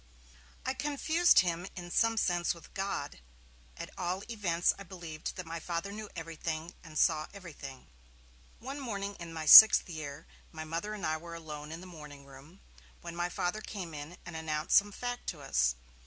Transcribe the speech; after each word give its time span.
I 0.65 0.73
confused 0.73 1.41
him 1.41 1.67
in 1.75 1.91
some 1.91 2.17
sense 2.17 2.55
with 2.55 2.73
God; 2.73 3.19
at 3.77 3.91
all 3.99 4.23
events 4.31 4.73
I 4.79 4.81
believed 4.81 5.35
that 5.35 5.45
my 5.45 5.59
Father 5.59 5.91
knew 5.91 6.09
everything 6.15 6.73
and 6.83 6.97
saw 6.97 7.27
everything. 7.35 7.85
One 8.57 8.79
morning 8.79 9.15
in 9.19 9.31
my 9.31 9.45
sixth 9.45 9.87
year, 9.87 10.25
my 10.51 10.63
Mother 10.63 10.95
and 10.95 11.05
I 11.05 11.17
were 11.17 11.35
alone 11.35 11.71
in 11.71 11.81
the 11.81 11.85
morning 11.85 12.25
room, 12.25 12.61
when 13.01 13.15
my 13.15 13.29
Father 13.29 13.61
came 13.61 13.93
in 13.93 14.17
and 14.25 14.35
announced 14.35 14.75
some 14.75 14.91
fact 14.91 15.27
to 15.27 15.41
us. 15.41 15.75